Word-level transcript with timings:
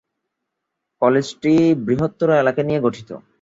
কলেজটি 1.01 1.53
বৃহত্তর 1.85 2.29
এলাকা 2.41 2.61
নিয়ে 2.67 2.83
গঠিত। 2.85 3.09